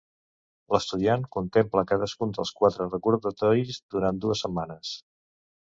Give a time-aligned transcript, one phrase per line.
[0.75, 4.99] L'estudiant contempla cadascun dels quatre recordatoris durant dues setmanes.